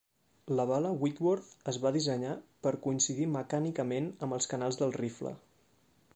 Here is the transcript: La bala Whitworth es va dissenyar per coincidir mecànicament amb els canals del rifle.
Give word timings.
La 0.59 0.63
bala 0.69 0.93
Whitworth 1.03 1.51
es 1.73 1.79
va 1.85 1.91
dissenyar 1.97 2.31
per 2.67 2.73
coincidir 2.87 3.29
mecànicament 3.37 4.09
amb 4.29 4.39
els 4.41 4.53
canals 4.55 4.81
del 4.83 4.99
rifle. 5.01 5.37